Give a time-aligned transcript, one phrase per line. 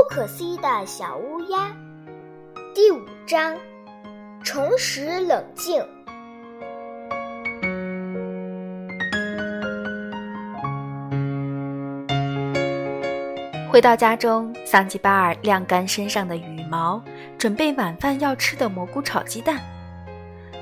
[0.00, 1.70] 不可思议的小乌鸦，
[2.74, 3.54] 第五章，
[4.42, 5.78] 重拾冷静。
[13.70, 17.02] 回到家中，桑吉巴尔晾干身上的羽毛，
[17.36, 19.60] 准备晚饭要吃的蘑菇炒鸡蛋。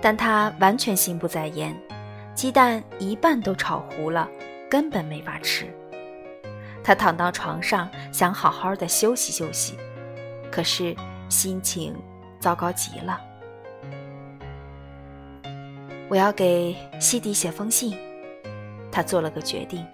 [0.00, 1.76] 但他完全心不在焉，
[2.34, 4.26] 鸡蛋一半都炒糊了，
[4.70, 5.66] 根本没法吃。
[6.86, 9.76] 他躺到床上，想好好的休息休息，
[10.52, 10.94] 可是
[11.28, 11.92] 心情
[12.38, 13.20] 糟糕极了。
[16.08, 17.98] 我要给西迪写封信，
[18.92, 19.84] 他做了个决定。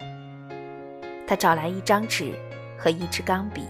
[1.25, 2.31] 他找来一张纸
[2.77, 3.63] 和一支钢笔。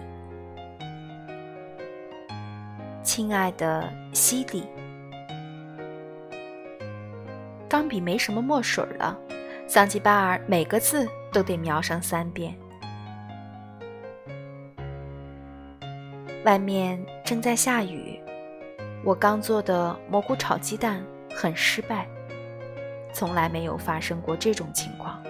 [3.04, 4.66] 亲爱的西迪，
[7.70, 9.18] 钢笔没什么墨水了，
[9.66, 12.54] 桑吉巴尔每个字都得描上三遍。
[16.44, 18.22] 外面正在下雨，
[19.06, 21.02] 我刚做的蘑菇炒鸡蛋
[21.34, 22.06] 很失败，
[23.14, 25.24] 从来没有发生过这种情况。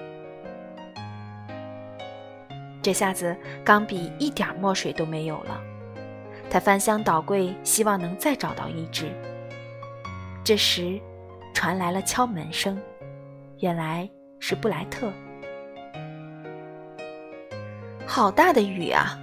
[2.81, 5.61] 这下子钢笔一点墨水都没有了，
[6.49, 9.11] 他翻箱倒柜，希望能再找到一支。
[10.43, 10.99] 这时，
[11.53, 12.81] 传来了敲门声，
[13.59, 15.13] 原来是布莱特。
[18.07, 19.19] 好大的雨啊！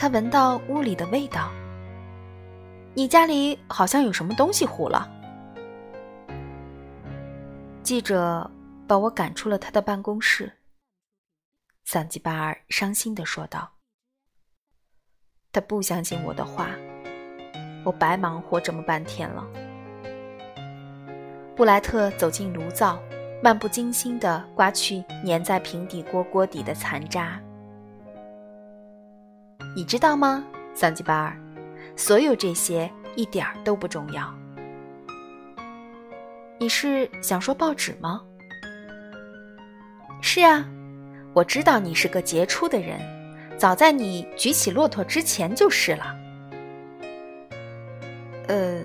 [0.00, 1.52] 他闻到屋里的味道。
[2.94, 5.06] 你家里好像有什么东西糊了。
[7.82, 8.50] 记者
[8.86, 10.50] 把我赶出了他的办公室。
[11.84, 13.72] 桑吉巴尔伤心地说道
[15.52, 16.70] ：“他不相信我的话，
[17.84, 19.46] 我白忙活这么半天了。”
[21.54, 22.98] 布莱特走进炉灶，
[23.42, 27.38] 漫不经心地刮去粘在平底锅锅底的残渣。
[29.74, 30.44] 你知道吗，
[30.74, 31.36] 桑吉巴尔？
[31.96, 34.34] 所有这些一点儿都不重要。
[36.58, 38.20] 你是想说报纸吗？
[40.20, 40.68] 是啊，
[41.32, 42.98] 我知道你是个杰出的人，
[43.56, 46.16] 早在你举起骆驼之前就是了。
[48.48, 48.82] 呃，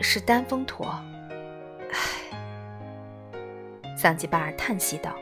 [0.00, 0.86] 是丹峰驼。
[1.92, 1.96] 唉，
[3.96, 5.14] 桑吉巴尔叹息道：“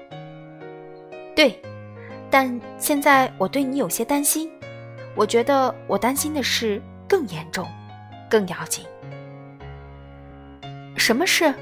[1.36, 1.60] 对，
[2.30, 4.50] 但现在我对你有些担心。”
[5.16, 7.66] 我觉得我担心的事更严重，
[8.28, 8.84] 更要紧。
[10.96, 11.52] 什么事？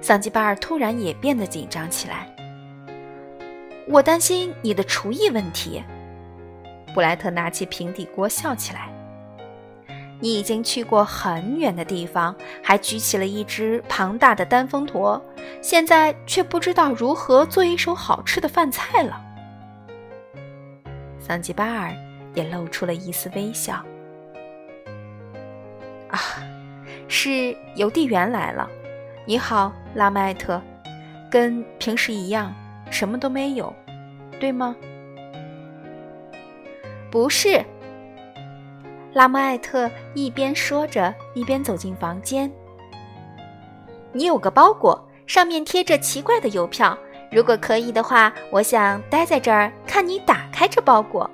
[0.00, 2.28] 桑吉巴尔突然也变得紧张起来。
[3.88, 5.82] 我担心你的厨艺问题。
[6.94, 8.88] 布莱特拿起平底锅笑起来。
[10.20, 15.22] 你已经去过很远的地方，还举起了一只庞大的丹峰驼，
[15.60, 19.20] 现在却不知道如何做一手好吃的饭菜了。
[21.18, 22.05] 桑吉巴尔。
[22.36, 23.74] 也露出了一丝微笑。
[26.08, 26.20] 啊，
[27.08, 28.70] 是邮递员来了。
[29.24, 30.62] 你好，拉麦特，
[31.28, 32.54] 跟平时一样，
[32.92, 33.74] 什么都没有，
[34.38, 34.76] 对吗？
[37.10, 37.60] 不是。
[39.12, 42.52] 拉莫艾特一边说着，一边走进房间。
[44.12, 46.96] 你有个包裹，上面贴着奇怪的邮票。
[47.32, 51.28] 如果可以的话，我想待在这儿看你打开这包裹。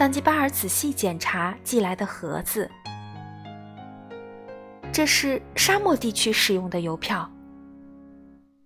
[0.00, 2.70] 桑吉巴尔仔细检查寄来的盒子，
[4.90, 7.30] 这是沙漠地区使用的邮票。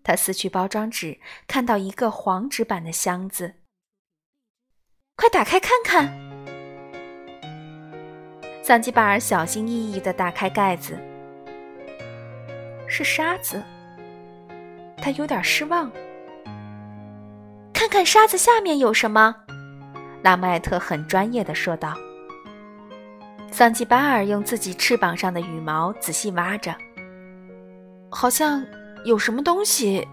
[0.04, 1.18] 他撕去包装纸，
[1.48, 3.54] 看到一个黄纸板的箱子，
[5.16, 6.08] 快打开看看。
[8.62, 10.96] 桑吉巴尔小心翼翼地打开盖子，
[12.86, 13.60] 是沙子。
[14.98, 15.90] 他有点失望。
[17.72, 19.43] 看看沙子下面有什么。
[20.24, 21.94] 拉麦特很专业的说道
[23.52, 26.74] ：“桑吉巴尔用自己翅膀上的羽毛仔细挖着，
[28.08, 28.64] 好像
[29.04, 30.08] 有什么东西。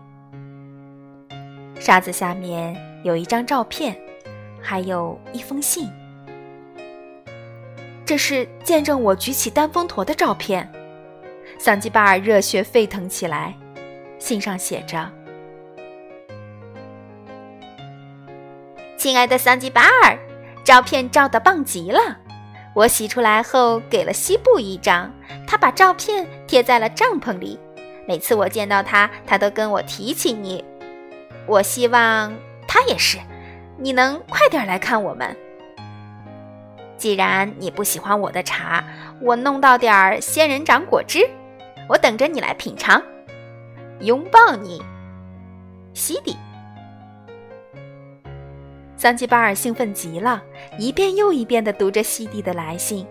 [1.79, 2.75] 沙子下面
[3.05, 3.97] 有一张照片，
[4.61, 5.89] 还有一封信。
[8.05, 10.69] 这是见证我举起丹峰驼的照片。”
[11.57, 13.57] 桑吉巴尔热血沸腾起来，
[14.19, 15.09] 信上写着。
[19.01, 20.15] 亲爱的桑吉巴尔，
[20.63, 22.19] 照片照得棒极了！
[22.75, 25.12] 我洗出来后给了西部一张，
[25.48, 27.59] 他把照片贴在了帐篷里。
[28.07, 30.63] 每次我见到他，他都跟我提起你。
[31.48, 32.31] 我希望
[32.68, 33.18] 他也是，
[33.75, 35.36] 你能快点来看我们。
[36.95, 38.83] 既然你不喜欢我的茶，
[39.19, 41.27] 我弄到点儿仙人掌果汁，
[41.89, 43.01] 我等着你来品尝。
[44.01, 44.80] 拥抱你，
[45.95, 46.38] 西迪。
[49.01, 50.44] 桑吉巴尔兴奋极了，
[50.77, 53.03] 一遍又一遍地读着西蒂的来信。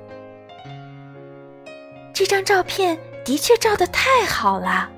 [2.13, 4.89] 这张照片的确照得太好了。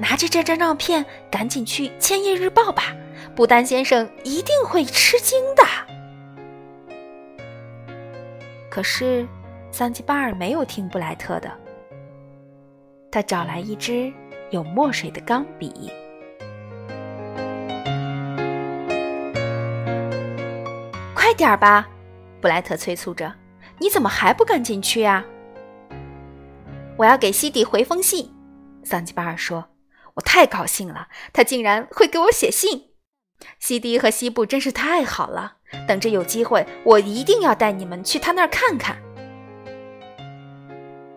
[0.00, 2.92] 拿着这张照片，赶紧去《千叶日报》吧，
[3.36, 5.62] 布丹先生一定会吃惊的。
[8.68, 9.24] 可是，
[9.70, 11.48] 桑吉巴尔没有听布莱特的，
[13.12, 14.12] 他找来一支
[14.50, 15.88] 有墨水的钢笔。
[21.34, 21.86] 点吧，
[22.40, 23.34] 布莱特催促着
[23.78, 25.24] ：“你怎么还不赶紧去呀？”
[26.96, 28.32] 我要给西迪回封信，
[28.82, 29.66] 桑吉巴尔说。
[30.14, 32.90] 我太高兴了，他竟然会给我写信。
[33.58, 35.54] 西迪和西部真是太好了，
[35.88, 38.96] 等着有机会，我一定要带你们去他那儿看看。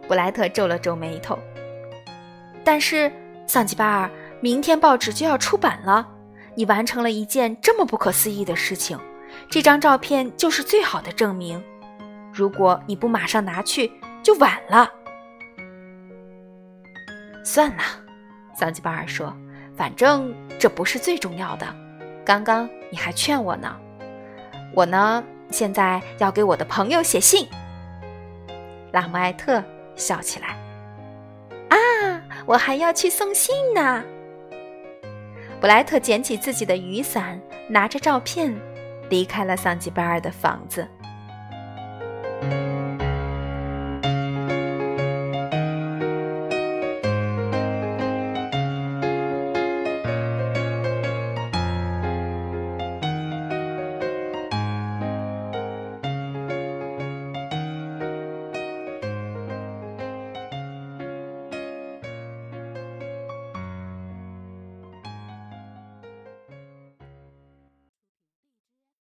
[0.08, 1.38] 布莱特皱了皱眉头。
[2.64, 3.12] 但是
[3.46, 4.10] 桑吉巴尔，
[4.42, 6.08] 明天报纸就要出版了，
[6.56, 9.00] 你完成了一件这么不可思议的事情，
[9.50, 11.64] 这张照片就是最好的证明。
[12.34, 13.92] 如果你不马上拿去，
[14.22, 14.92] 就晚了。
[17.44, 17.84] 算了。
[18.56, 19.36] 桑吉巴尔说
[19.78, 21.68] ：“反正这不是最重要的。
[22.26, 23.76] 刚刚你还劝我呢。
[24.74, 27.48] 我呢，现在要给我的朋友写信。”
[28.92, 29.64] 拉姆艾特
[29.96, 30.58] 笑起来
[31.70, 31.78] ：“啊，
[32.46, 34.04] 我还要去送信呢。”
[35.62, 38.56] 布莱特捡起自己的雨伞，拿着照片，
[39.10, 40.88] 离开了桑吉巴尔的房子。